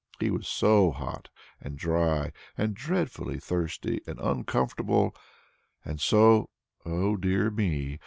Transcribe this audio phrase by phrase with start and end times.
[0.19, 1.29] He was so hot
[1.61, 5.15] and dry and dreadfully thirsty and uncomfortable!
[5.85, 6.49] And so
[6.83, 7.99] oh, dear me!